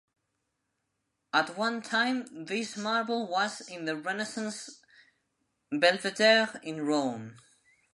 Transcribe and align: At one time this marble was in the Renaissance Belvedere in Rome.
At 1.31 1.57
one 1.59 1.83
time 1.83 2.45
this 2.45 2.75
marble 2.75 3.27
was 3.27 3.61
in 3.69 3.85
the 3.85 3.95
Renaissance 3.95 4.81
Belvedere 5.71 6.59
in 6.63 6.87
Rome. 6.87 7.37